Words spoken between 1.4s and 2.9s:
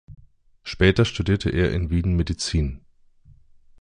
er in Wien Medizin.